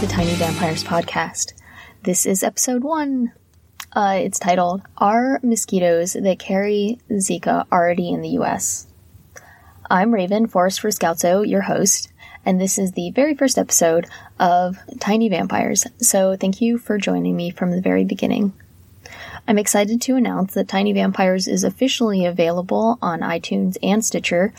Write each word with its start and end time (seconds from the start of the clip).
The 0.00 0.06
Tiny 0.06 0.34
Vampires 0.34 0.84
podcast. 0.84 1.54
This 2.04 2.24
is 2.24 2.44
episode 2.44 2.84
one. 2.84 3.32
Uh, 3.92 4.18
it's 4.20 4.38
titled 4.38 4.82
Are 4.96 5.40
Mosquitoes 5.42 6.12
That 6.12 6.38
Carry 6.38 7.00
Zika 7.10 7.66
Already 7.72 8.10
in 8.10 8.20
the 8.20 8.28
US? 8.40 8.86
I'm 9.90 10.12
Raven, 10.12 10.48
Forest 10.48 10.80
for 10.80 10.90
Scoutso, 10.90 11.48
your 11.48 11.62
host, 11.62 12.10
and 12.44 12.60
this 12.60 12.78
is 12.78 12.92
the 12.92 13.10
very 13.10 13.34
first 13.34 13.56
episode 13.56 14.06
of 14.38 14.76
Tiny 15.00 15.30
Vampires, 15.30 15.86
so 15.96 16.36
thank 16.36 16.60
you 16.60 16.76
for 16.76 16.98
joining 16.98 17.34
me 17.34 17.48
from 17.48 17.70
the 17.70 17.80
very 17.80 18.04
beginning. 18.04 18.52
I'm 19.46 19.56
excited 19.56 20.02
to 20.02 20.16
announce 20.16 20.52
that 20.52 20.68
Tiny 20.68 20.92
Vampires 20.92 21.48
is 21.48 21.64
officially 21.64 22.26
available 22.26 22.98
on 23.00 23.20
iTunes 23.20 23.78
and 23.82 24.04
Stitcher, 24.04 24.52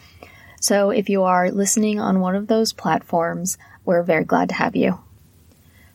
so 0.59 0.89
if 0.89 1.09
you 1.09 1.21
are 1.21 1.51
listening 1.51 1.99
on 1.99 2.21
one 2.21 2.35
of 2.35 2.47
those 2.47 2.73
platforms, 2.73 3.59
we're 3.85 4.01
very 4.01 4.23
glad 4.23 4.49
to 4.49 4.55
have 4.55 4.75
you. 4.75 4.97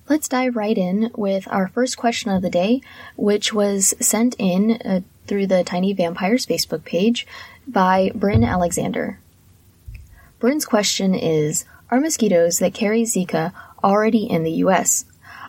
Let's 0.08 0.28
dive 0.28 0.54
right 0.54 0.78
in 0.78 1.10
with 1.16 1.48
our 1.50 1.66
first 1.66 1.96
question 1.96 2.30
of 2.30 2.40
the 2.40 2.50
day, 2.50 2.82
which 3.16 3.52
was 3.52 3.94
sent 3.98 4.36
in 4.38 4.80
uh, 4.84 5.00
through 5.26 5.48
the 5.48 5.64
Tiny 5.64 5.92
Vampires 5.92 6.46
Facebook 6.46 6.84
page 6.84 7.26
by 7.66 8.12
Bryn 8.14 8.44
Alexander. 8.44 9.18
Bryn's 10.44 10.66
question 10.66 11.14
is 11.14 11.64
Are 11.90 11.98
mosquitoes 11.98 12.58
that 12.58 12.74
carry 12.74 13.04
Zika 13.04 13.54
already 13.82 14.24
in 14.24 14.42
the 14.42 14.60
US? 14.66 15.06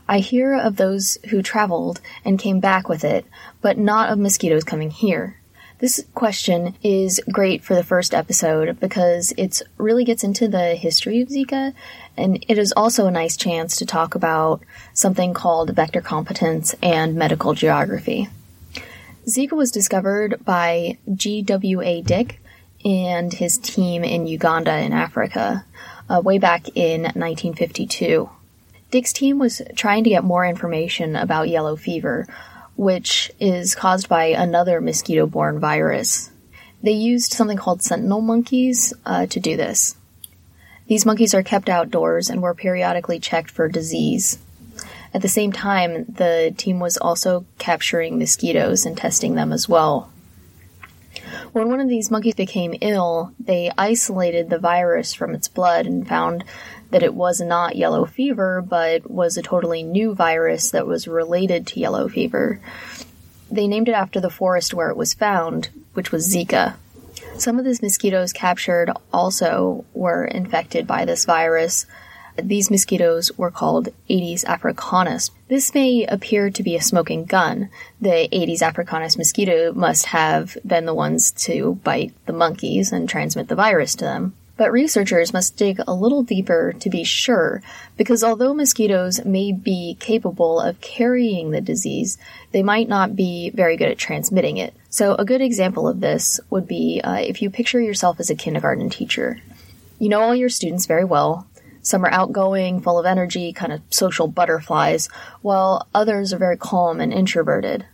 I 0.08 0.20
hear 0.20 0.54
of 0.54 0.78
those 0.78 1.18
who 1.32 1.42
traveled 1.42 2.00
and 2.24 2.40
came 2.40 2.62
back 2.62 2.88
with 2.88 3.04
it, 3.04 3.26
but 3.62 3.78
not 3.78 4.08
of 4.08 4.20
mosquitoes 4.20 4.64
coming 4.64 4.92
here. 4.92 5.36
This 5.80 6.06
question 6.14 6.78
is 6.82 7.20
great 7.30 7.62
for 7.62 7.76
the 7.76 7.84
first 7.84 8.14
episode 8.14 8.80
because 8.80 9.34
it 9.36 9.62
really 9.78 10.06
gets 10.06 10.24
into 10.24 10.48
the 10.48 10.76
history 10.76 11.20
of 11.20 11.28
Zika, 11.28 11.74
and 12.16 12.46
it 12.48 12.58
is 12.58 12.72
also 12.72 13.06
a 13.06 13.12
nice 13.12 13.36
chance 13.36 13.76
to 13.76 13.86
talk 13.86 14.16
about 14.16 14.62
something 14.94 15.34
called 15.34 15.76
vector 15.76 16.00
competence 16.00 16.74
and 16.82 17.16
medical 17.16 17.54
geography. 17.54 18.30
Zika 19.28 19.58
was 19.58 19.72
discovered 19.72 20.40
by 20.46 20.98
G.W.A. 21.14 22.02
Dick 22.02 22.40
and 22.86 23.34
his 23.34 23.58
team 23.58 24.04
in 24.04 24.28
Uganda 24.28 24.78
in 24.78 24.94
Africa 24.94 25.66
uh, 26.08 26.22
way 26.24 26.38
back 26.38 26.70
in 26.76 27.02
1952. 27.02 28.30
Dick's 28.92 29.12
team 29.12 29.40
was 29.40 29.62
trying 29.76 30.04
to 30.04 30.12
get 30.12 30.24
more 30.24 30.46
information 30.46 31.16
about 31.16 31.50
yellow 31.50 31.76
fever, 31.76 32.28
which 32.76 33.32
is 33.40 33.74
caused 33.74 34.08
by 34.08 34.26
another 34.26 34.80
mosquito 34.80 35.26
borne 35.26 35.60
virus. 35.60 36.30
They 36.84 36.92
used 36.92 37.34
something 37.34 37.58
called 37.58 37.82
sentinel 37.82 38.22
monkeys 38.22 38.94
uh, 39.06 39.26
to 39.28 39.40
do 39.40 39.58
this. 39.58 39.96
These 40.88 41.06
monkeys 41.06 41.34
are 41.34 41.42
kept 41.42 41.68
outdoors 41.68 42.30
and 42.30 42.44
were 42.44 42.54
periodically 42.54 43.20
checked 43.20 43.50
for 43.50 43.68
disease. 43.68 44.38
At 45.16 45.24
the 45.24 45.28
same 45.28 45.52
time, 45.52 46.06
the 46.06 46.54
team 46.56 46.80
was 46.80 46.98
also 46.98 47.46
capturing 47.58 48.20
mosquitoes 48.20 48.86
and 48.86 48.96
testing 48.96 49.34
them 49.34 49.52
as 49.52 49.68
well. 49.68 50.12
When 51.54 51.70
one 51.70 51.80
of 51.80 51.90
these 51.90 52.12
monkeys 52.12 52.36
became 52.36 52.76
ill, 52.82 53.32
they 53.40 53.72
isolated 53.78 54.50
the 54.50 54.60
virus 54.60 55.14
from 55.14 55.34
its 55.34 55.48
blood 55.48 55.86
and 55.86 56.08
found 56.08 56.44
that 56.92 57.04
it 57.04 57.14
was 57.14 57.42
not 57.42 57.76
yellow 57.76 58.06
fever, 58.06 58.62
but 58.62 59.10
was 59.10 59.38
a 59.38 59.42
totally 59.42 59.84
new 59.84 60.14
virus 60.14 60.72
that 60.72 60.88
was 60.88 61.08
related 61.08 61.68
to 61.68 61.80
yellow 61.80 62.08
fever. 62.08 62.60
They 63.52 63.68
named 63.68 63.90
it 63.90 63.94
after 63.94 64.20
the 64.20 64.30
forest 64.30 64.74
where 64.74 64.90
it 64.90 64.98
was 64.98 65.14
found, 65.14 65.70
which 65.94 66.12
was 66.12 66.34
Zika. 66.34 66.76
Some 67.38 67.60
of 67.60 67.66
these 67.66 67.82
mosquitoes 67.82 68.34
captured 68.34 68.92
also 69.12 69.86
were 69.94 70.26
infected 70.26 70.88
by 70.88 71.06
this 71.06 71.26
virus. 71.26 71.86
These 72.42 72.70
mosquitoes 72.70 73.32
were 73.38 73.52
called 73.52 73.90
Aedes 74.10 74.44
africanus. 74.44 75.32
This 75.48 75.74
may 75.74 76.06
appear 76.06 76.50
to 76.50 76.64
be 76.64 76.76
a 76.76 76.82
smoking 76.82 77.26
gun. 77.26 77.70
The 78.02 78.28
Aedes 78.36 78.62
africanus 78.62 79.18
mosquito 79.18 79.72
must 79.74 80.08
have 80.08 80.58
been 80.66 80.86
the 80.86 80.94
ones 80.94 81.32
to 81.32 81.80
bite 81.84 82.14
the 82.26 82.34
monkeys 82.34 82.92
and 82.92 83.08
transmit 83.08 83.48
the 83.48 83.56
virus 83.56 83.96
to 83.96 84.06
them. 84.06 84.36
But 84.58 84.72
researchers 84.72 85.34
must 85.34 85.58
dig 85.58 85.82
a 85.86 85.94
little 85.94 86.24
deeper 86.24 86.74
to 86.80 86.90
be 86.90 87.04
sure, 87.04 87.62
because 87.98 88.24
although 88.24 88.54
mosquitoes 88.54 89.24
may 89.26 89.52
be 89.52 89.98
capable 90.00 90.62
of 90.62 90.80
carrying 90.80 91.52
the 91.52 91.60
disease, 91.60 92.18
they 92.52 92.64
might 92.64 92.88
not 92.88 93.18
be 93.18 93.50
very 93.50 93.76
good 93.76 93.90
at 93.90 93.98
transmitting 93.98 94.56
it. 94.58 94.74
So, 94.90 95.16
a 95.16 95.26
good 95.26 95.42
example 95.42 95.90
of 95.90 96.00
this 96.00 96.40
would 96.50 96.68
be 96.68 97.02
uh, 97.04 97.16
if 97.16 97.42
you 97.42 97.50
picture 97.50 97.82
yourself 97.82 98.20
as 98.20 98.30
a 98.30 98.36
kindergarten 98.36 98.90
teacher. 98.90 99.42
You 100.00 100.08
know 100.08 100.22
all 100.22 100.36
your 100.36 100.50
students 100.50 100.86
very 100.86 101.04
well. 101.04 101.48
Some 101.86 102.04
are 102.04 102.12
outgoing, 102.12 102.82
full 102.82 102.98
of 102.98 103.06
energy, 103.06 103.54
kind 103.54 103.72
of 103.72 103.80
social 103.92 104.28
butterflies, 104.28 105.08
while 105.44 105.88
others 105.94 106.34
are 106.34 106.40
very 106.40 106.58
calm 106.58 107.00
and 107.00 107.14
introverted. 107.14 107.86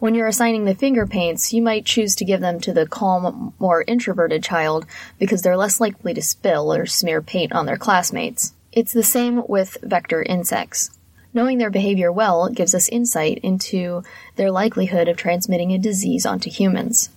When 0.00 0.16
you're 0.16 0.26
assigning 0.26 0.64
the 0.64 0.74
finger 0.74 1.06
paints, 1.06 1.52
you 1.52 1.62
might 1.62 1.86
choose 1.86 2.16
to 2.16 2.24
give 2.24 2.40
them 2.40 2.58
to 2.62 2.72
the 2.72 2.84
calm, 2.84 3.54
more 3.60 3.84
introverted 3.86 4.42
child 4.42 4.86
because 5.20 5.42
they're 5.42 5.56
less 5.56 5.78
likely 5.80 6.14
to 6.14 6.20
spill 6.20 6.74
or 6.74 6.84
smear 6.84 7.22
paint 7.22 7.52
on 7.52 7.66
their 7.66 7.76
classmates. 7.76 8.54
It's 8.72 8.92
the 8.92 9.04
same 9.04 9.46
with 9.46 9.78
vector 9.84 10.24
insects. 10.24 10.90
Knowing 11.32 11.58
their 11.58 11.70
behavior 11.70 12.10
well 12.10 12.48
gives 12.48 12.74
us 12.74 12.88
insight 12.88 13.38
into 13.44 14.02
their 14.34 14.50
likelihood 14.50 15.06
of 15.06 15.16
transmitting 15.16 15.70
a 15.70 15.78
disease 15.78 16.26
onto 16.26 16.50
humans. 16.50 17.10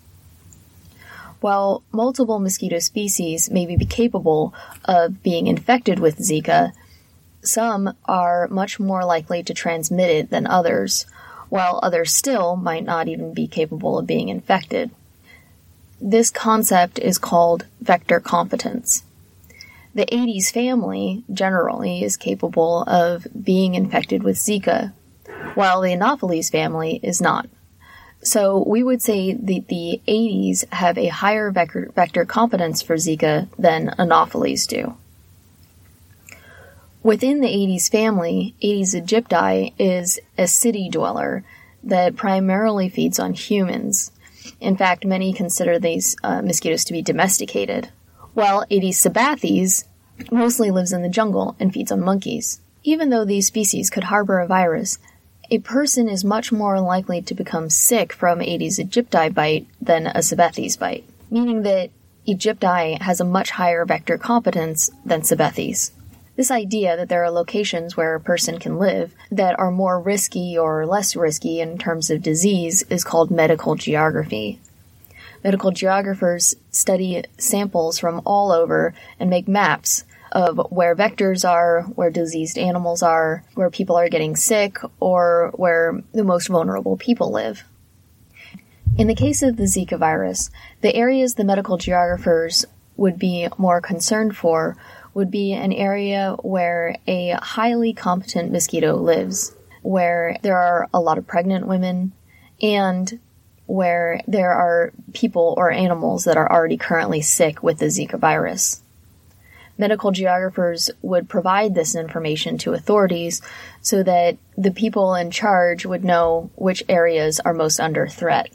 While 1.42 1.84
multiple 1.92 2.40
mosquito 2.40 2.80
species 2.80 3.50
may 3.50 3.66
be 3.66 3.86
capable 3.86 4.54
of 4.86 5.24
being 5.24 5.48
infected 5.48 6.00
with 6.00 6.20
Zika, 6.20 6.74
some 7.42 7.96
are 8.06 8.48
much 8.50 8.80
more 8.80 9.06
likely 9.06 9.44
to 9.44 9.54
transmit 9.54 10.10
it 10.10 10.30
than 10.30 10.46
others, 10.46 11.06
while 11.48 11.80
others 11.82 12.14
still 12.14 12.58
might 12.58 12.84
not 12.84 13.08
even 13.08 13.34
be 13.34 13.48
capable 13.48 13.98
of 13.98 14.06
being 14.06 14.28
infected. 14.28 14.92
This 16.02 16.30
concept 16.30 17.00
is 17.00 17.18
called 17.18 17.66
vector 17.82 18.20
competence. 18.20 19.04
The 19.96 20.14
Aedes 20.14 20.52
family 20.52 21.24
generally 21.32 22.04
is 22.04 22.18
capable 22.18 22.84
of 22.84 23.28
being 23.42 23.76
infected 23.76 24.24
with 24.24 24.38
Zika, 24.38 24.94
while 25.56 25.82
the 25.82 25.94
Anopheles 25.94 26.50
family 26.50 27.00
is 27.02 27.22
not. 27.22 27.48
So 28.22 28.64
we 28.68 28.84
would 28.84 29.02
say 29.02 29.34
that 29.34 29.68
the 29.68 30.02
Aedes 30.06 30.66
have 30.72 30.98
a 30.98 31.08
higher 31.08 31.52
vector, 31.52 31.92
vector 31.96 32.26
competence 32.26 32.82
for 32.82 32.96
Zika 32.96 33.48
than 33.58 33.94
Anopheles 33.98 34.68
do. 34.68 34.96
Within 37.02 37.40
the 37.40 37.48
Aedes 37.48 37.88
family, 37.88 38.56
Aedes 38.62 38.94
aegypti 38.94 39.72
is 39.80 40.20
a 40.38 40.48
city 40.48 40.90
dweller 40.90 41.46
that 41.82 42.18
primarily 42.18 42.90
feeds 42.90 43.20
on 43.20 43.34
humans. 43.34 44.12
In 44.60 44.76
fact, 44.76 45.06
many 45.06 45.32
consider 45.32 45.80
these 45.80 46.18
uh, 46.24 46.42
mosquitoes 46.42 46.84
to 46.86 46.94
be 46.94 47.02
domesticated, 47.02 47.90
while 48.34 48.66
Aedes 48.70 49.02
Sabethes 49.02 49.86
mostly 50.30 50.72
lives 50.72 50.92
in 50.92 51.02
the 51.02 51.10
jungle 51.10 51.56
and 51.58 51.74
feeds 51.74 51.92
on 51.92 52.02
monkeys. 52.02 52.60
Even 52.84 53.10
though 53.10 53.24
these 53.24 53.48
species 53.48 53.90
could 53.90 54.06
harbor 54.06 54.40
a 54.40 54.48
virus, 54.48 55.00
a 55.52 55.60
person 55.60 56.08
is 56.08 56.24
much 56.24 56.52
more 56.52 56.80
likely 56.80 57.22
to 57.24 57.34
become 57.34 57.70
sick 57.70 58.14
from 58.14 58.40
Aedes 58.40 58.78
aegypti 58.78 59.34
bite 59.34 59.68
than 59.82 60.08
a 60.08 60.20
Sabethes 60.20 60.78
bite, 60.78 61.04
meaning 61.32 61.64
that 61.64 61.90
aegypti 62.28 63.02
has 63.02 63.20
a 63.20 63.26
much 63.26 63.52
higher 63.52 63.86
vector 63.86 64.18
competence 64.18 64.92
than 65.04 65.22
Sabethes. 65.22 65.92
This 66.36 66.52
idea 66.52 66.96
that 66.96 67.10
there 67.10 67.24
are 67.24 67.32
locations 67.32 67.98
where 67.98 68.16
a 68.16 68.20
person 68.20 68.60
can 68.60 68.78
live 68.78 69.14
that 69.32 69.60
are 69.60 69.72
more 69.72 70.00
risky 70.00 70.58
or 70.58 70.86
less 70.86 71.16
risky 71.16 71.60
in 71.60 71.78
terms 71.78 72.10
of 72.10 72.22
disease 72.22 72.84
is 72.84 73.04
called 73.04 73.32
medical 73.32 73.76
geography. 73.76 74.60
Medical 75.44 75.72
geographers 75.72 76.56
study 76.72 77.24
samples 77.38 77.98
from 77.98 78.22
all 78.26 78.52
over 78.52 78.94
and 79.20 79.30
make 79.30 79.48
maps 79.48 80.04
of 80.32 80.60
where 80.70 80.96
vectors 80.96 81.48
are, 81.48 81.84
where 81.84 82.10
diseased 82.10 82.58
animals 82.58 83.02
are, 83.04 83.44
where 83.56 83.70
people 83.70 83.96
are 83.96 84.10
getting 84.10 84.36
sick, 84.36 84.78
or 85.00 85.52
where 85.56 86.02
the 86.14 86.24
most 86.24 86.48
vulnerable 86.48 86.98
people 86.98 87.32
live. 87.32 87.64
In 88.98 89.08
the 89.08 89.16
case 89.16 89.42
of 89.42 89.58
the 89.58 89.64
Zika 89.64 89.98
virus, 89.98 90.50
the 90.82 90.96
areas 90.96 91.36
the 91.36 91.44
medical 91.44 91.78
geographers 91.78 92.66
would 92.98 93.18
be 93.18 93.48
more 93.58 93.80
concerned 93.80 94.36
for 94.36 94.76
would 95.14 95.32
be 95.32 95.54
an 95.54 95.74
area 95.74 96.36
where 96.42 96.98
a 97.08 97.32
highly 97.42 97.94
competent 97.94 98.52
mosquito 98.52 98.96
lives, 98.96 99.56
where 99.82 100.38
there 100.42 100.58
are 100.58 100.90
a 100.94 101.00
lot 101.00 101.18
of 101.18 101.26
pregnant 101.28 101.66
women, 101.66 102.12
and 102.62 103.20
where 103.66 104.22
there 104.28 104.52
are 104.52 104.92
people 105.14 105.54
or 105.58 105.72
animals 105.72 106.26
that 106.26 106.38
are 106.38 106.52
already 106.52 106.78
currently 106.78 107.22
sick 107.22 107.64
with 107.64 107.78
the 107.78 107.86
Zika 107.86 108.20
virus 108.20 108.82
medical 109.80 110.12
geographers 110.12 110.92
would 111.02 111.30
provide 111.30 111.74
this 111.74 111.96
information 111.96 112.58
to 112.60 112.74
authorities 112.74 113.42
so 113.82 114.04
that 114.04 114.38
the 114.58 114.72
people 114.72 115.16
in 115.16 115.32
charge 115.32 115.86
would 115.86 116.04
know 116.04 116.52
which 116.56 116.84
areas 116.90 117.40
are 117.40 117.54
most 117.54 117.80
under 117.80 118.06
threat. 118.06 118.52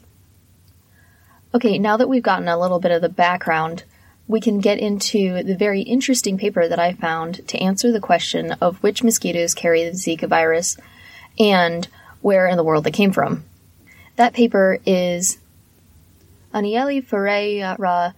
Okay, 1.53 1.79
now 1.79 1.97
that 1.97 2.07
we've 2.07 2.23
gotten 2.23 2.47
a 2.47 2.59
little 2.59 2.79
bit 2.79 2.91
of 2.91 3.01
the 3.01 3.09
background, 3.09 3.83
we 4.27 4.39
can 4.39 4.59
get 4.59 4.79
into 4.79 5.41
the 5.43 5.55
very 5.55 5.81
interesting 5.81 6.37
paper 6.37 6.67
that 6.67 6.79
I 6.79 6.93
found 6.93 7.47
to 7.47 7.57
answer 7.57 7.91
the 7.91 7.99
question 7.99 8.51
of 8.61 8.77
which 8.83 9.03
mosquitoes 9.03 9.53
carry 9.53 9.83
the 9.83 9.91
Zika 9.91 10.27
virus 10.27 10.77
and 11.39 11.87
where 12.21 12.47
in 12.47 12.57
the 12.57 12.63
world 12.63 12.83
they 12.83 12.91
came 12.91 13.11
from. 13.11 13.45
That 14.15 14.33
paper 14.33 14.79
is 14.85 15.37
Aniele 16.53 17.05
Ferreira 17.05 18.15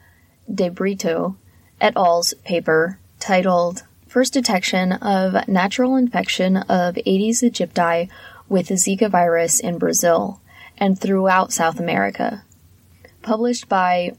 de 0.53 0.69
Brito 0.69 1.35
et 1.79 1.93
al.'s 1.95 2.33
paper 2.43 2.99
titled 3.19 3.83
First 4.07 4.33
Detection 4.33 4.93
of 4.93 5.47
Natural 5.47 5.95
Infection 5.95 6.57
of 6.57 6.97
Aedes 7.05 7.41
aegypti 7.41 8.09
with 8.49 8.69
Zika 8.69 9.09
virus 9.09 9.59
in 9.59 9.77
Brazil 9.77 10.39
and 10.77 10.99
throughout 10.99 11.51
South 11.51 11.79
America. 11.79 12.43
Published 13.21 13.67
by 13.67 14.11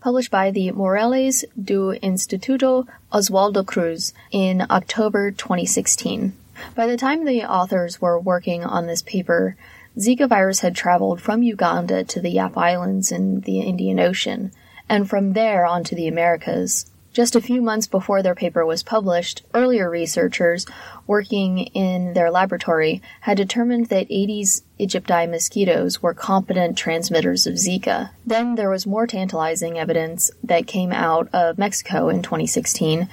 published 0.00 0.30
by 0.30 0.50
the 0.50 0.70
Morelos 0.72 1.44
do 1.62 1.96
Instituto 2.02 2.86
Oswaldo 3.12 3.64
Cruz 3.64 4.12
in 4.30 4.66
October 4.70 5.30
2016. 5.30 6.32
By 6.74 6.86
the 6.86 6.96
time 6.96 7.24
the 7.24 7.44
authors 7.44 8.00
were 8.00 8.18
working 8.18 8.64
on 8.64 8.86
this 8.86 9.02
paper, 9.02 9.56
Zika 9.98 10.28
virus 10.28 10.60
had 10.60 10.74
traveled 10.74 11.20
from 11.20 11.42
Uganda 11.42 12.04
to 12.04 12.20
the 12.20 12.30
Yap 12.30 12.56
Islands 12.56 13.12
in 13.12 13.40
the 13.40 13.60
Indian 13.60 14.00
Ocean, 14.00 14.52
and 14.88 15.08
from 15.08 15.34
there 15.34 15.66
on 15.66 15.84
to 15.84 15.94
the 15.94 16.08
Americas. 16.08 16.86
Just 17.12 17.36
a 17.36 17.42
few 17.42 17.60
months 17.60 17.86
before 17.86 18.22
their 18.22 18.34
paper 18.34 18.64
was 18.64 18.82
published, 18.82 19.42
earlier 19.52 19.90
researchers 19.90 20.64
working 21.06 21.58
in 21.58 22.14
their 22.14 22.30
laboratory 22.30 23.02
had 23.20 23.36
determined 23.36 23.86
that 23.86 24.10
Aedes 24.10 24.62
aegypti 24.80 25.28
mosquitoes 25.28 26.02
were 26.02 26.14
competent 26.14 26.78
transmitters 26.78 27.46
of 27.46 27.54
Zika. 27.54 28.10
Then 28.24 28.54
there 28.54 28.70
was 28.70 28.86
more 28.86 29.06
tantalizing 29.06 29.78
evidence 29.78 30.30
that 30.42 30.66
came 30.66 30.90
out 30.90 31.28
of 31.34 31.58
Mexico 31.58 32.08
in 32.08 32.22
2016 32.22 33.10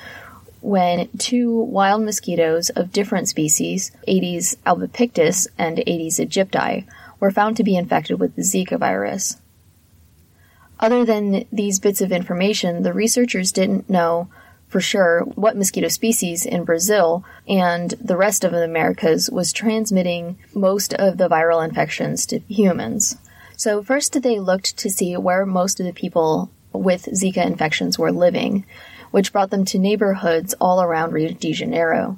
when 0.62 1.10
two 1.18 1.58
wild 1.58 2.04
mosquitoes 2.04 2.70
of 2.70 2.92
different 2.92 3.28
species, 3.28 3.92
Aedes 4.08 4.58
albopictus 4.66 5.48
and 5.58 5.80
Aedes 5.80 6.20
aegypti, 6.20 6.86
were 7.20 7.32
found 7.32 7.58
to 7.58 7.64
be 7.64 7.76
infected 7.76 8.20
with 8.20 8.36
the 8.36 8.42
Zika 8.42 8.78
virus. 8.78 9.38
Other 10.80 11.04
than 11.04 11.46
these 11.52 11.80
bits 11.80 12.02
of 12.02 12.12
information, 12.12 12.84
the 12.84 12.94
researchers 12.94 13.52
didn't 13.52 13.90
know 13.90 14.30
for 14.70 14.80
sure 14.80 15.22
what 15.36 15.58
mosquito 15.58 15.88
species 15.88 16.46
in 16.46 16.64
Brazil 16.64 17.26
and 17.48 17.92
the 18.00 18.16
rest 18.16 18.44
of 18.44 18.52
the 18.52 18.64
Americas 18.64 19.30
was 19.30 19.52
transmitting 19.52 20.38
most 20.54 20.94
of 20.94 21.18
the 21.18 21.28
viral 21.28 21.68
infections 21.68 22.26
to 22.28 22.40
humans. 22.48 23.18
So, 23.58 23.84
first 23.84 24.22
they 24.22 24.40
looked 24.40 24.78
to 24.78 24.90
see 24.90 25.18
where 25.18 25.46
most 25.46 25.80
of 25.80 25.86
the 25.86 25.92
people 25.92 26.50
with 26.72 27.06
Zika 27.08 27.46
infections 27.46 28.00
were 28.00 28.12
living, 28.12 28.64
which 29.12 29.34
brought 29.34 29.50
them 29.50 29.66
to 29.66 29.80
neighborhoods 29.80 30.54
all 30.62 30.82
around 30.82 31.12
Rio 31.12 31.32
de 31.32 31.52
Janeiro. 31.52 32.18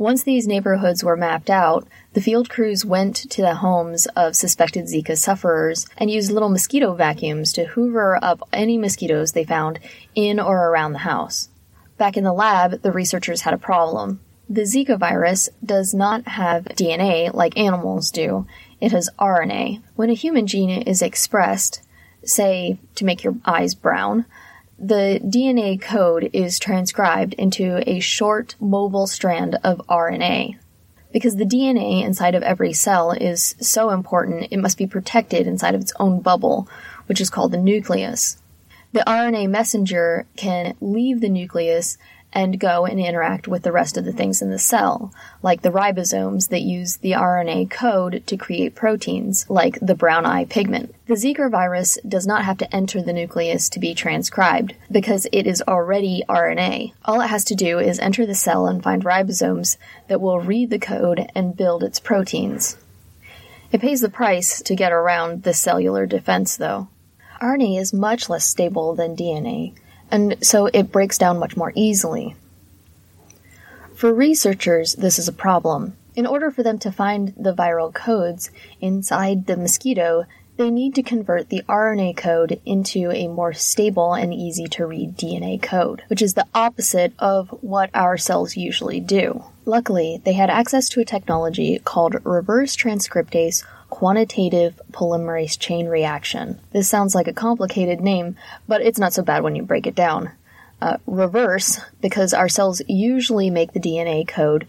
Once 0.00 0.22
these 0.22 0.48
neighborhoods 0.48 1.04
were 1.04 1.14
mapped 1.14 1.50
out, 1.50 1.86
the 2.14 2.22
field 2.22 2.48
crews 2.48 2.86
went 2.86 3.14
to 3.14 3.42
the 3.42 3.56
homes 3.56 4.06
of 4.16 4.34
suspected 4.34 4.86
Zika 4.86 5.14
sufferers 5.14 5.86
and 5.98 6.10
used 6.10 6.32
little 6.32 6.48
mosquito 6.48 6.94
vacuums 6.94 7.52
to 7.52 7.66
hoover 7.66 8.18
up 8.22 8.40
any 8.50 8.78
mosquitoes 8.78 9.32
they 9.32 9.44
found 9.44 9.78
in 10.14 10.40
or 10.40 10.70
around 10.70 10.94
the 10.94 11.00
house. 11.00 11.50
Back 11.98 12.16
in 12.16 12.24
the 12.24 12.32
lab, 12.32 12.80
the 12.80 12.90
researchers 12.90 13.42
had 13.42 13.52
a 13.52 13.58
problem. 13.58 14.20
The 14.48 14.62
Zika 14.62 14.98
virus 14.98 15.50
does 15.62 15.92
not 15.92 16.26
have 16.28 16.64
DNA 16.64 17.34
like 17.34 17.58
animals 17.58 18.10
do, 18.10 18.46
it 18.80 18.92
has 18.92 19.10
RNA. 19.18 19.82
When 19.96 20.08
a 20.08 20.14
human 20.14 20.46
gene 20.46 20.80
is 20.80 21.02
expressed, 21.02 21.82
say 22.24 22.78
to 22.94 23.04
make 23.04 23.22
your 23.22 23.34
eyes 23.44 23.74
brown, 23.74 24.24
the 24.80 25.20
DNA 25.22 25.78
code 25.78 26.30
is 26.32 26.58
transcribed 26.58 27.34
into 27.34 27.82
a 27.86 28.00
short 28.00 28.56
mobile 28.58 29.06
strand 29.06 29.58
of 29.62 29.82
RNA. 29.88 30.56
Because 31.12 31.36
the 31.36 31.44
DNA 31.44 32.02
inside 32.02 32.34
of 32.34 32.42
every 32.42 32.72
cell 32.72 33.10
is 33.12 33.54
so 33.60 33.90
important, 33.90 34.48
it 34.50 34.56
must 34.56 34.78
be 34.78 34.86
protected 34.86 35.46
inside 35.46 35.74
of 35.74 35.82
its 35.82 35.92
own 36.00 36.20
bubble, 36.20 36.66
which 37.06 37.20
is 37.20 37.28
called 37.28 37.52
the 37.52 37.58
nucleus. 37.58 38.38
The 38.92 39.04
RNA 39.06 39.50
messenger 39.50 40.26
can 40.36 40.74
leave 40.80 41.20
the 41.20 41.28
nucleus 41.28 41.98
and 42.32 42.60
go 42.60 42.86
and 42.86 43.00
interact 43.00 43.48
with 43.48 43.62
the 43.62 43.72
rest 43.72 43.96
of 43.96 44.04
the 44.04 44.12
things 44.12 44.40
in 44.40 44.50
the 44.50 44.58
cell, 44.58 45.12
like 45.42 45.62
the 45.62 45.70
ribosomes 45.70 46.48
that 46.48 46.62
use 46.62 46.98
the 46.98 47.12
RNA 47.12 47.70
code 47.70 48.22
to 48.26 48.36
create 48.36 48.74
proteins, 48.74 49.48
like 49.48 49.78
the 49.80 49.94
brown 49.94 50.24
eye 50.24 50.44
pigment. 50.44 50.94
The 51.06 51.14
Zika 51.14 51.50
virus 51.50 51.98
does 52.06 52.26
not 52.26 52.44
have 52.44 52.58
to 52.58 52.74
enter 52.74 53.02
the 53.02 53.12
nucleus 53.12 53.68
to 53.70 53.80
be 53.80 53.94
transcribed, 53.94 54.74
because 54.90 55.26
it 55.32 55.46
is 55.46 55.62
already 55.66 56.22
RNA. 56.28 56.92
All 57.04 57.20
it 57.20 57.28
has 57.28 57.44
to 57.44 57.54
do 57.54 57.78
is 57.78 57.98
enter 57.98 58.24
the 58.26 58.34
cell 58.34 58.66
and 58.66 58.82
find 58.82 59.04
ribosomes 59.04 59.76
that 60.08 60.20
will 60.20 60.40
read 60.40 60.70
the 60.70 60.78
code 60.78 61.30
and 61.34 61.56
build 61.56 61.82
its 61.82 61.98
proteins. 61.98 62.76
It 63.72 63.80
pays 63.80 64.00
the 64.00 64.08
price 64.08 64.62
to 64.62 64.74
get 64.74 64.92
around 64.92 65.42
the 65.42 65.54
cellular 65.54 66.06
defense, 66.06 66.56
though. 66.56 66.88
RNA 67.40 67.80
is 67.80 67.92
much 67.92 68.28
less 68.28 68.44
stable 68.44 68.94
than 68.94 69.16
DNA, 69.16 69.74
and 70.10 70.36
so 70.42 70.66
it 70.66 70.92
breaks 70.92 71.18
down 71.18 71.38
much 71.38 71.56
more 71.56 71.72
easily. 71.74 72.34
For 73.94 74.12
researchers, 74.14 74.94
this 74.94 75.18
is 75.18 75.28
a 75.28 75.32
problem. 75.32 75.96
In 76.14 76.26
order 76.26 76.50
for 76.50 76.62
them 76.62 76.78
to 76.80 76.90
find 76.90 77.34
the 77.36 77.54
viral 77.54 77.92
codes 77.92 78.50
inside 78.80 79.46
the 79.46 79.56
mosquito, 79.56 80.24
they 80.56 80.70
need 80.70 80.94
to 80.94 81.02
convert 81.02 81.48
the 81.48 81.62
RNA 81.68 82.16
code 82.18 82.60
into 82.66 83.10
a 83.12 83.28
more 83.28 83.54
stable 83.54 84.12
and 84.12 84.34
easy 84.34 84.66
to 84.66 84.84
read 84.84 85.16
DNA 85.16 85.62
code, 85.62 86.02
which 86.08 86.20
is 86.20 86.34
the 86.34 86.46
opposite 86.54 87.14
of 87.18 87.48
what 87.62 87.88
our 87.94 88.18
cells 88.18 88.56
usually 88.56 89.00
do. 89.00 89.44
Luckily, 89.64 90.20
they 90.24 90.34
had 90.34 90.50
access 90.50 90.88
to 90.90 91.00
a 91.00 91.04
technology 91.04 91.78
called 91.78 92.24
reverse 92.24 92.76
transcriptase 92.76 93.64
quantitative 94.00 94.80
polymerase 94.92 95.58
chain 95.58 95.86
reaction. 95.86 96.58
This 96.72 96.88
sounds 96.88 97.14
like 97.14 97.28
a 97.28 97.34
complicated 97.34 98.00
name, 98.00 98.34
but 98.66 98.80
it's 98.80 98.98
not 98.98 99.12
so 99.12 99.22
bad 99.22 99.42
when 99.42 99.54
you 99.54 99.62
break 99.62 99.86
it 99.86 99.94
down. 99.94 100.30
Uh, 100.80 100.96
reverse, 101.06 101.78
because 102.00 102.32
our 102.32 102.48
cells 102.48 102.80
usually 102.88 103.50
make 103.50 103.74
the 103.74 103.78
DNA 103.78 104.26
code 104.26 104.66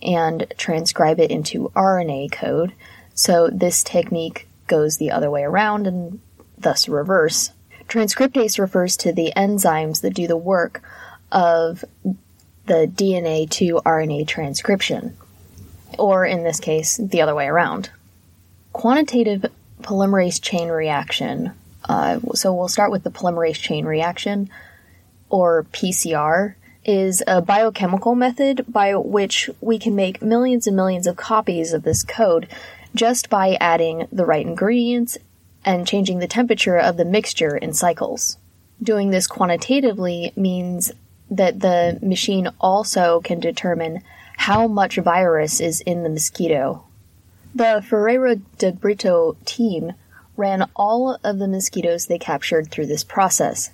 and 0.00 0.46
transcribe 0.56 1.20
it 1.20 1.30
into 1.30 1.70
RNA 1.76 2.32
code, 2.32 2.72
so 3.12 3.50
this 3.52 3.82
technique 3.82 4.48
goes 4.66 4.96
the 4.96 5.10
other 5.10 5.30
way 5.30 5.42
around 5.42 5.86
and 5.86 6.18
thus 6.56 6.88
reverse. 6.88 7.52
Transcriptase 7.86 8.58
refers 8.58 8.96
to 8.96 9.12
the 9.12 9.30
enzymes 9.36 10.00
that 10.00 10.14
do 10.14 10.26
the 10.26 10.38
work 10.38 10.82
of 11.30 11.84
the 12.64 12.90
DNA 12.90 13.46
to 13.50 13.82
RNA 13.84 14.26
transcription, 14.26 15.18
or 15.98 16.24
in 16.24 16.44
this 16.44 16.60
case, 16.60 16.96
the 16.96 17.20
other 17.20 17.34
way 17.34 17.46
around. 17.46 17.90
Quantitative 18.72 19.46
polymerase 19.82 20.40
chain 20.40 20.68
reaction. 20.68 21.52
Uh, 21.88 22.20
so 22.34 22.54
we'll 22.54 22.68
start 22.68 22.90
with 22.90 23.02
the 23.02 23.10
polymerase 23.10 23.58
chain 23.60 23.84
reaction, 23.84 24.50
or 25.28 25.64
PCR, 25.72 26.54
is 26.84 27.22
a 27.26 27.42
biochemical 27.42 28.14
method 28.14 28.64
by 28.68 28.94
which 28.94 29.50
we 29.60 29.78
can 29.78 29.94
make 29.94 30.22
millions 30.22 30.66
and 30.66 30.76
millions 30.76 31.06
of 31.06 31.16
copies 31.16 31.72
of 31.72 31.82
this 31.82 32.02
code 32.02 32.48
just 32.94 33.28
by 33.28 33.56
adding 33.60 34.06
the 34.10 34.24
right 34.24 34.46
ingredients 34.46 35.18
and 35.64 35.86
changing 35.86 36.18
the 36.18 36.26
temperature 36.26 36.78
of 36.78 36.96
the 36.96 37.04
mixture 37.04 37.56
in 37.56 37.72
cycles. 37.72 38.38
Doing 38.82 39.10
this 39.10 39.26
quantitatively 39.26 40.32
means 40.36 40.90
that 41.30 41.60
the 41.60 41.98
machine 42.02 42.48
also 42.60 43.20
can 43.20 43.40
determine 43.40 44.02
how 44.36 44.66
much 44.66 44.96
virus 44.96 45.60
is 45.60 45.80
in 45.82 46.02
the 46.02 46.08
mosquito. 46.08 46.84
The 47.54 47.84
Ferreira 47.84 48.36
de 48.36 48.70
Brito 48.70 49.36
team 49.44 49.94
ran 50.36 50.70
all 50.76 51.18
of 51.24 51.38
the 51.38 51.48
mosquitoes 51.48 52.06
they 52.06 52.18
captured 52.18 52.70
through 52.70 52.86
this 52.86 53.02
process. 53.02 53.70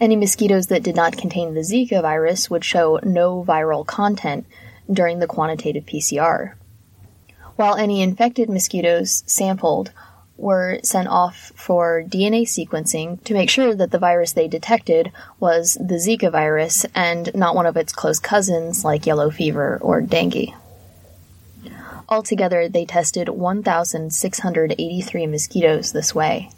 Any 0.00 0.16
mosquitoes 0.16 0.66
that 0.66 0.82
did 0.82 0.96
not 0.96 1.16
contain 1.16 1.54
the 1.54 1.60
Zika 1.60 2.02
virus 2.02 2.50
would 2.50 2.64
show 2.64 2.98
no 3.04 3.44
viral 3.44 3.86
content 3.86 4.44
during 4.92 5.20
the 5.20 5.28
quantitative 5.28 5.86
PCR, 5.86 6.54
while 7.54 7.76
any 7.76 8.02
infected 8.02 8.50
mosquitoes 8.50 9.22
sampled 9.26 9.92
were 10.36 10.80
sent 10.82 11.08
off 11.08 11.52
for 11.54 12.02
DNA 12.06 12.42
sequencing 12.42 13.22
to 13.24 13.34
make 13.34 13.48
sure 13.48 13.74
that 13.74 13.92
the 13.92 13.98
virus 13.98 14.32
they 14.32 14.48
detected 14.48 15.12
was 15.38 15.74
the 15.74 15.94
Zika 15.94 16.30
virus 16.30 16.84
and 16.94 17.32
not 17.34 17.54
one 17.54 17.66
of 17.66 17.76
its 17.76 17.92
close 17.92 18.18
cousins 18.18 18.84
like 18.84 19.06
yellow 19.06 19.30
fever 19.30 19.78
or 19.80 20.02
dengue. 20.02 20.52
Altogether, 22.08 22.68
they 22.68 22.84
tested 22.84 23.28
1,683 23.28 25.26
mosquitoes 25.26 25.92
this 25.92 26.14
way. 26.14 26.50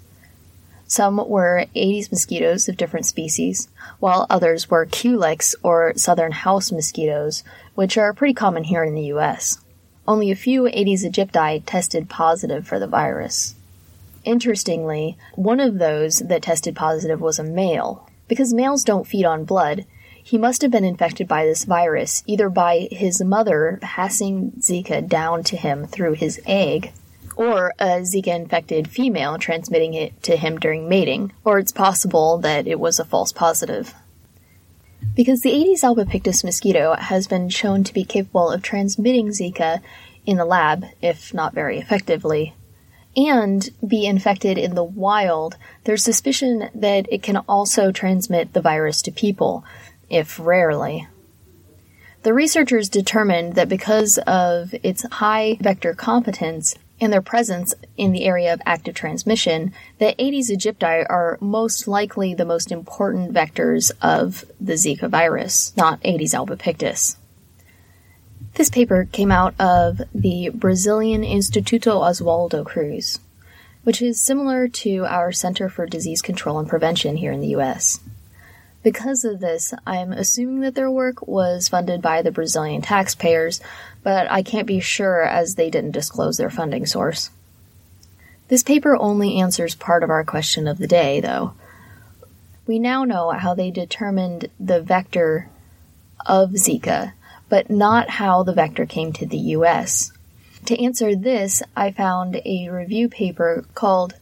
Some 0.87 1.23
were 1.28 1.67
Aedes 1.75 2.11
mosquitoes 2.11 2.69
of 2.69 2.76
different 2.76 3.07
species, 3.07 3.69
while 3.99 4.26
others 4.31 4.71
were 4.71 4.87
Culex 4.87 5.55
or 5.62 5.93
southern 5.97 6.33
house 6.33 6.73
mosquitoes, 6.73 7.45
which 7.75 7.99
are 7.99 8.14
pretty 8.14 8.35
common 8.35 8.64
here 8.64 8.85
in 8.85 8.95
the 8.95 9.12
US. 9.14 9.59
Only 10.07 10.31
a 10.31 10.37
few 10.37 10.67
Aedes 10.67 11.05
aegypti 11.05 11.62
tested 11.67 12.09
positive 12.09 12.67
for 12.67 12.78
the 12.78 12.87
virus. 12.87 13.55
Interestingly, 14.25 15.19
one 15.35 15.61
of 15.61 15.78
those 15.78 16.21
that 16.21 16.43
tested 16.43 16.75
positive 16.75 17.21
was 17.21 17.38
a 17.38 17.45
male. 17.45 18.09
Because 18.26 18.52
males 18.55 18.85
don't 18.85 19.07
feed 19.07 19.25
on 19.25 19.45
blood, 19.45 19.85
he 20.28 20.37
must 20.37 20.61
have 20.61 20.70
been 20.70 20.85
infected 20.85 21.26
by 21.26 21.47
this 21.47 21.64
virus 21.64 22.23
either 22.26 22.50
by 22.50 22.87
his 22.90 23.25
mother 23.25 23.78
passing 23.80 24.50
Zika 24.61 25.08
down 25.08 25.42
to 25.44 25.56
him 25.56 25.87
through 25.87 26.12
his 26.12 26.38
egg, 26.44 26.92
or 27.35 27.73
a 27.78 28.02
Zika 28.02 28.37
infected 28.37 28.90
female 28.90 29.38
transmitting 29.38 29.94
it 29.94 30.23
to 30.25 30.37
him 30.37 30.58
during 30.58 30.87
mating, 30.87 31.32
or 31.47 31.58
it's 31.58 31.73
possible 31.73 32.37
that 32.40 32.66
it 32.66 32.78
was 32.78 33.00
a 33.00 33.06
false 33.06 33.32
positive. 33.32 33.94
Because 35.16 35.40
the 35.40 35.50
Aedes 35.50 35.82
albopictus 35.82 36.44
mosquito 36.44 36.94
has 36.97 37.26
been 37.26 37.49
shown 37.49 37.82
to 37.85 37.94
be 37.94 38.04
capable 38.04 38.50
of 38.50 38.61
transmitting 38.61 39.28
Zika 39.28 39.80
in 40.26 40.37
the 40.37 40.44
lab, 40.44 40.85
if 41.00 41.32
not 41.32 41.54
very 41.54 41.78
effectively, 41.78 42.54
and 43.16 43.70
be 43.87 44.04
infected 44.04 44.58
in 44.58 44.75
the 44.75 44.85
wild, 44.85 45.56
there's 45.85 46.04
suspicion 46.04 46.68
that 46.75 47.06
it 47.11 47.23
can 47.23 47.38
also 47.49 47.90
transmit 47.90 48.52
the 48.52 48.61
virus 48.61 49.00
to 49.00 49.11
people, 49.11 49.64
if 50.10 50.38
rarely. 50.38 51.06
The 52.22 52.34
researchers 52.34 52.88
determined 52.88 53.54
that 53.54 53.68
because 53.68 54.18
of 54.26 54.74
its 54.82 55.04
high 55.04 55.56
vector 55.60 55.94
competence 55.94 56.74
and 57.00 57.12
their 57.12 57.22
presence 57.22 57.74
in 57.96 58.10
the 58.12 58.24
area 58.24 58.52
of 58.52 58.60
active 58.66 58.94
transmission, 58.94 59.72
that 59.98 60.16
Aedes 60.18 60.50
aegypti 60.50 61.06
are 61.08 61.38
most 61.40 61.86
likely 61.86 62.34
the 62.34 62.44
most 62.44 62.72
important 62.72 63.32
vectors 63.32 63.92
of 64.02 64.44
the 64.60 64.72
Zika 64.72 65.08
virus, 65.08 65.72
not 65.76 66.00
Aedes 66.04 66.34
albopictus. 66.34 67.16
This 68.54 68.68
paper 68.68 69.08
came 69.12 69.30
out 69.30 69.54
of 69.60 70.00
the 70.12 70.50
Brazilian 70.52 71.22
Instituto 71.22 72.00
Oswaldo 72.02 72.64
Cruz, 72.66 73.20
which 73.84 74.02
is 74.02 74.20
similar 74.20 74.66
to 74.66 75.04
our 75.06 75.30
Center 75.30 75.68
for 75.68 75.86
Disease 75.86 76.20
Control 76.20 76.58
and 76.58 76.68
Prevention 76.68 77.16
here 77.16 77.30
in 77.30 77.40
the 77.40 77.54
US. 77.54 78.00
Because 78.82 79.25
of 79.25 79.40
this, 79.40 79.75
I'm 79.87 80.12
assuming 80.12 80.61
that 80.61 80.75
their 80.75 80.90
work 80.90 81.26
was 81.26 81.68
funded 81.68 82.00
by 82.00 82.23
the 82.23 82.30
Brazilian 82.30 82.80
taxpayers, 82.82 83.61
but 84.02 84.30
I 84.30 84.42
can't 84.42 84.66
be 84.66 84.80
sure 84.80 85.23
as 85.23 85.54
they 85.54 85.70
didn't 85.70 85.92
disclose 85.92 86.37
their 86.37 86.50
funding 86.50 86.87
source. 86.87 87.30
This 88.49 88.62
paper 88.62 88.97
only 88.97 89.40
answers 89.40 89.75
part 89.75 90.02
of 90.02 90.11
our 90.11 90.25
question 90.25 90.66
of 90.66 90.78
the 90.78 90.87
day, 90.87 91.20
though. 91.20 91.52
We 92.66 92.78
now 92.78 93.04
know 93.04 93.30
how 93.30 93.54
they 93.54 93.70
determined 93.70 94.49
the 94.58 94.80
vector 94.80 95.49
of 96.26 96.50
Zika 96.52 97.12
but 97.49 97.70
not 97.70 98.11
how 98.11 98.42
the 98.42 98.52
vector 98.52 98.87
came 98.87 99.12
to 99.14 99.26
the 99.26 99.38
US. 99.38 100.12
To 100.66 100.82
answer 100.82 101.16
this, 101.16 101.62
I 101.76 101.90
found 101.90 102.40
a 102.44 102.68
review 102.68 103.08
paper 103.08 103.64
called 103.75 104.14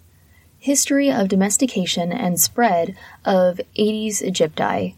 History 0.59 1.11
of 1.11 1.29
Domestication 1.29 2.13
and 2.13 2.41
Spread 2.41 2.97
of 3.25 3.61
Aedes 3.77 4.21
aegypti 4.23 4.95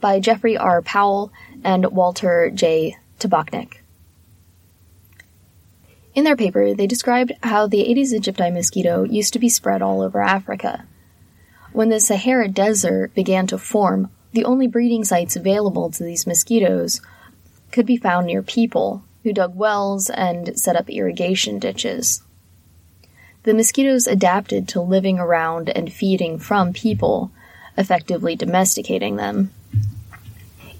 by 0.00 0.20
Jeffrey 0.20 0.56
R. 0.56 0.80
Powell 0.82 1.32
and 1.62 1.86
Walter 1.86 2.50
J. 2.50 2.96
Tabachnick. 3.18 3.78
In 6.14 6.24
their 6.24 6.36
paper, 6.36 6.74
they 6.74 6.86
described 6.86 7.32
how 7.42 7.66
the 7.66 7.82
Aedes 7.82 8.12
aegypti 8.12 8.52
mosquito 8.52 9.04
used 9.04 9.32
to 9.34 9.38
be 9.38 9.48
spread 9.48 9.82
all 9.82 10.00
over 10.00 10.20
Africa. 10.20 10.86
When 11.72 11.90
the 11.90 12.00
Sahara 12.00 12.48
Desert 12.48 13.14
began 13.14 13.46
to 13.48 13.58
form, 13.58 14.10
the 14.32 14.44
only 14.44 14.66
breeding 14.66 15.04
sites 15.04 15.36
available 15.36 15.90
to 15.90 16.02
these 16.02 16.26
mosquitoes 16.26 17.00
could 17.72 17.86
be 17.86 17.96
found 17.96 18.26
near 18.26 18.42
people 18.42 19.04
who 19.22 19.32
dug 19.32 19.54
wells 19.54 20.08
and 20.10 20.58
set 20.58 20.76
up 20.76 20.88
irrigation 20.88 21.58
ditches. 21.58 22.22
The 23.48 23.54
mosquitoes 23.54 24.06
adapted 24.06 24.68
to 24.68 24.82
living 24.82 25.18
around 25.18 25.70
and 25.70 25.90
feeding 25.90 26.38
from 26.38 26.74
people, 26.74 27.30
effectively 27.78 28.36
domesticating 28.36 29.16
them. 29.16 29.52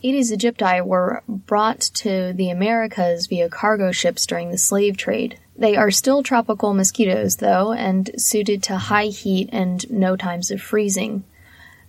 Aedes 0.03 0.31
aegypti 0.31 0.85
were 0.85 1.23
brought 1.27 1.81
to 1.81 2.35
the 2.35 2.51
Americas 2.51 3.27
via 3.27 3.49
cargo 3.49 3.91
ships 3.91 4.27
during 4.27 4.51
the 4.51 4.59
slave 4.59 4.99
trade. 4.99 5.39
They 5.57 5.77
are 5.77 5.91
still 5.91 6.23
tropical 6.23 6.75
mosquitoes, 6.75 7.37
though, 7.37 7.73
and 7.73 8.11
suited 8.19 8.63
to 8.65 8.77
high 8.77 9.07
heat 9.07 9.49
and 9.51 9.91
no 9.91 10.15
times 10.15 10.51
of 10.51 10.61
freezing. 10.61 11.25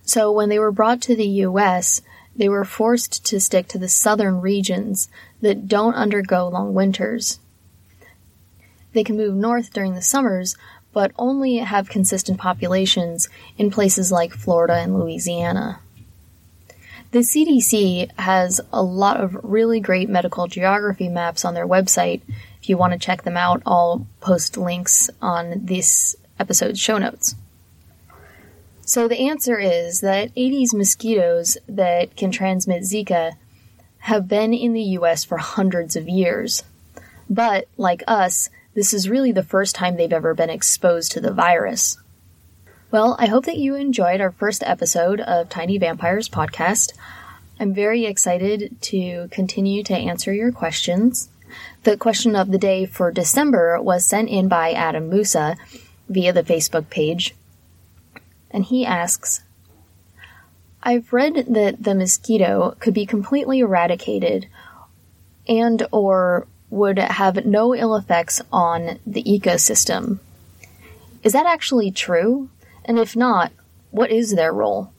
So 0.06 0.32
when 0.32 0.48
they 0.48 0.58
were 0.58 0.72
brought 0.72 1.02
to 1.02 1.14
the 1.14 1.28
U.S., 1.44 2.00
they 2.34 2.48
were 2.48 2.64
forced 2.64 3.22
to 3.26 3.38
stick 3.38 3.68
to 3.68 3.78
the 3.78 3.86
southern 3.86 4.40
regions 4.40 5.10
that 5.42 5.68
don't 5.68 5.92
undergo 5.92 6.48
long 6.48 6.72
winters. 6.72 7.38
They 8.92 9.04
can 9.04 9.16
move 9.16 9.34
north 9.34 9.72
during 9.72 9.94
the 9.94 10.02
summers, 10.02 10.56
but 10.92 11.12
only 11.16 11.56
have 11.58 11.88
consistent 11.88 12.38
populations 12.38 13.28
in 13.56 13.70
places 13.70 14.10
like 14.10 14.32
Florida 14.32 14.74
and 14.74 14.98
Louisiana. 14.98 15.80
The 17.12 17.20
CDC 17.20 18.10
has 18.18 18.60
a 18.72 18.82
lot 18.82 19.20
of 19.20 19.36
really 19.42 19.80
great 19.80 20.08
medical 20.08 20.46
geography 20.46 21.08
maps 21.08 21.44
on 21.44 21.54
their 21.54 21.66
website. 21.66 22.20
If 22.62 22.68
you 22.68 22.76
want 22.76 22.92
to 22.92 22.98
check 22.98 23.22
them 23.22 23.36
out, 23.36 23.62
I'll 23.66 24.06
post 24.20 24.56
links 24.56 25.10
on 25.20 25.64
this 25.64 26.14
episode's 26.38 26.78
show 26.78 26.98
notes. 26.98 27.34
So 28.82 29.08
the 29.08 29.28
answer 29.28 29.58
is 29.58 30.00
that 30.00 30.30
Aedes 30.36 30.74
mosquitoes 30.74 31.58
that 31.68 32.16
can 32.16 32.30
transmit 32.30 32.82
Zika 32.82 33.32
have 33.98 34.28
been 34.28 34.54
in 34.54 34.72
the 34.72 34.82
US 34.98 35.24
for 35.24 35.36
hundreds 35.36 35.96
of 35.96 36.08
years. 36.08 36.62
But, 37.28 37.68
like 37.76 38.02
us, 38.08 38.50
this 38.74 38.94
is 38.94 39.08
really 39.08 39.32
the 39.32 39.42
first 39.42 39.74
time 39.74 39.96
they've 39.96 40.12
ever 40.12 40.34
been 40.34 40.50
exposed 40.50 41.12
to 41.12 41.20
the 41.20 41.32
virus. 41.32 41.98
Well, 42.90 43.16
I 43.18 43.26
hope 43.26 43.44
that 43.46 43.58
you 43.58 43.74
enjoyed 43.74 44.20
our 44.20 44.32
first 44.32 44.62
episode 44.64 45.20
of 45.20 45.48
Tiny 45.48 45.78
Vampires 45.78 46.28
podcast. 46.28 46.92
I'm 47.58 47.74
very 47.74 48.06
excited 48.06 48.80
to 48.82 49.28
continue 49.30 49.82
to 49.84 49.94
answer 49.94 50.32
your 50.32 50.50
questions. 50.50 51.28
The 51.82 51.96
question 51.96 52.34
of 52.34 52.50
the 52.50 52.58
day 52.58 52.86
for 52.86 53.10
December 53.12 53.80
was 53.80 54.06
sent 54.06 54.28
in 54.28 54.48
by 54.48 54.72
Adam 54.72 55.08
Musa 55.08 55.56
via 56.08 56.32
the 56.32 56.42
Facebook 56.42 56.90
page 56.90 57.34
and 58.50 58.64
he 58.64 58.84
asks, 58.84 59.42
I've 60.82 61.12
read 61.12 61.46
that 61.48 61.82
the 61.82 61.94
mosquito 61.94 62.76
could 62.80 62.94
be 62.94 63.06
completely 63.06 63.60
eradicated 63.60 64.46
and 65.46 65.86
or 65.92 66.46
would 66.70 66.98
have 66.98 67.44
no 67.44 67.74
ill 67.74 67.96
effects 67.96 68.40
on 68.52 68.98
the 69.06 69.22
ecosystem. 69.24 70.20
Is 71.22 71.32
that 71.32 71.46
actually 71.46 71.90
true? 71.90 72.48
And 72.84 72.98
if 72.98 73.14
not, 73.14 73.52
what 73.90 74.10
is 74.10 74.34
their 74.34 74.52
role? 74.52 74.92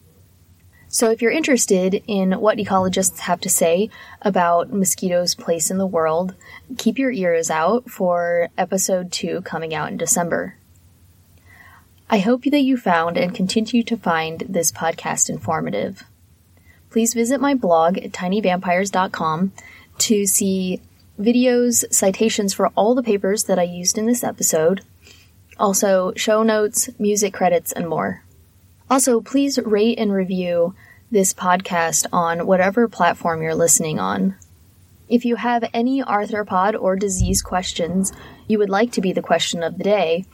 So 0.88 1.10
if 1.10 1.22
you're 1.22 1.32
interested 1.32 2.04
in 2.06 2.34
what 2.34 2.58
ecologists 2.58 3.20
have 3.20 3.40
to 3.42 3.50
say 3.50 3.90
about 4.22 4.74
mosquitoes' 4.74 5.36
place 5.36 5.72
in 5.72 5.78
the 5.78 5.88
world, 5.88 6.36
keep 6.78 7.00
your 7.00 7.12
ears 7.12 7.50
out 7.50 7.90
for 7.90 8.50
episode 8.58 9.10
2 9.10 9.42
coming 9.44 9.74
out 9.74 9.90
in 9.90 9.96
December. 9.96 10.58
I 12.10 12.20
hope 12.20 12.44
that 12.44 12.60
you 12.60 12.76
found 12.76 13.16
and 13.16 13.34
continue 13.34 13.84
to 13.84 13.96
find 13.96 14.44
this 14.50 14.70
podcast 14.70 15.30
informative. 15.30 16.04
Please 16.90 17.14
visit 17.14 17.40
my 17.40 17.54
blog 17.54 17.98
at 17.98 18.12
tinyvampires.com 18.12 19.54
to 20.00 20.26
see 20.26 20.82
videos, 21.20 21.84
citations 21.94 22.54
for 22.54 22.68
all 22.76 22.96
the 22.96 23.04
papers 23.04 23.46
that 23.46 23.60
I 23.60 23.64
used 23.64 23.98
in 23.98 24.06
this 24.06 24.24
episode, 24.24 24.82
also 25.58 26.14
show 26.16 26.44
notes, 26.44 26.90
music 26.98 27.34
credits, 27.34 27.72
and 27.72 27.88
more. 27.88 28.24
Also, 28.90 29.22
please 29.22 29.60
rate 29.60 29.98
and 30.00 30.12
review 30.12 30.76
this 31.12 31.34
podcast 31.34 32.06
on 32.12 32.48
whatever 32.48 32.88
platform 32.88 33.42
you're 33.42 33.56
listening 33.56 34.00
on. 34.00 34.36
If 35.08 35.26
you 35.26 35.36
have 35.36 35.70
any 35.74 36.02
arthropod 36.02 36.82
or 36.82 36.96
disease 36.96 37.42
questions 37.42 38.14
you 38.48 38.58
would 38.58 38.70
like 38.70 38.92
to 38.94 39.02
be 39.02 39.12
the 39.12 39.22
question 39.22 39.62
of 39.62 39.78
the 39.78 39.84
day, 39.84 40.26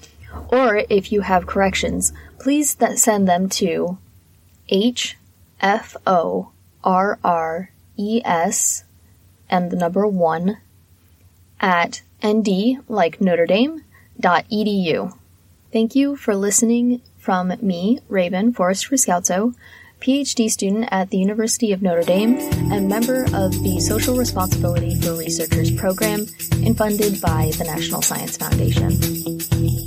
or 0.49 0.83
if 0.89 1.11
you 1.11 1.21
have 1.21 1.47
corrections, 1.47 2.13
please 2.39 2.75
th- 2.75 2.97
send 2.97 3.27
them 3.27 3.49
to 3.49 3.97
H 4.69 5.17
F 5.59 5.95
O 6.05 6.51
R 6.83 7.19
R 7.23 7.71
E 7.97 8.21
S 8.23 8.83
and 9.49 9.71
the 9.71 9.77
number 9.77 10.05
one 10.05 10.57
at 11.59 12.01
nd 12.23 12.79
like 12.87 13.21
Notre 13.21 13.45
Dame 13.45 13.83
edu. 14.21 15.13
Thank 15.71 15.95
you 15.95 16.15
for 16.15 16.35
listening 16.35 17.01
from 17.17 17.53
me, 17.61 17.99
Raven 18.07 18.53
Forrest 18.53 18.89
Riscalzo, 18.89 19.53
PhD 19.99 20.49
student 20.49 20.87
at 20.91 21.09
the 21.09 21.17
University 21.17 21.71
of 21.71 21.81
Notre 21.81 22.03
Dame 22.03 22.37
and 22.71 22.87
member 22.87 23.23
of 23.33 23.51
the 23.63 23.79
Social 23.79 24.15
Responsibility 24.15 24.99
for 25.01 25.13
Researchers 25.13 25.71
program 25.71 26.25
and 26.63 26.77
funded 26.77 27.19
by 27.21 27.51
the 27.57 27.63
National 27.63 28.01
Science 28.01 28.37
Foundation. 28.37 29.86